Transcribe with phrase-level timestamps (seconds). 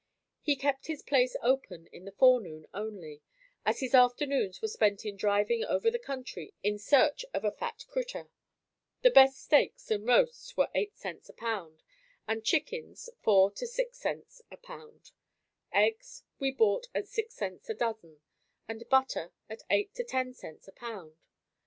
[0.41, 3.21] He kept his place open in the forenoon only,
[3.63, 7.85] as his afternoons were spent in driving over the country in search of a "fat
[7.87, 8.27] critter."
[9.03, 11.83] The best steaks and roasts were 8c a pound
[12.27, 15.11] and chickens 4 to 6c a pound.
[15.71, 18.21] Eggs, we bought at 6c a dozen
[18.67, 21.19] and butter at 8 to 10c a pound.